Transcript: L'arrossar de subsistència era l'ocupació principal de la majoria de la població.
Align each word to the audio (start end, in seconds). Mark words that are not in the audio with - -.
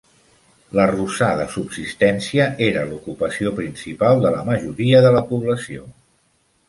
L'arrossar 0.77 1.27
de 1.39 1.43
subsistència 1.55 2.47
era 2.69 2.85
l'ocupació 2.93 3.53
principal 3.63 4.25
de 4.25 4.33
la 4.37 4.43
majoria 4.49 5.03
de 5.09 5.13
la 5.19 5.23
població. 5.33 5.87